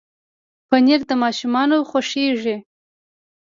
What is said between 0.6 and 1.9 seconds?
پنېر د ماشومانو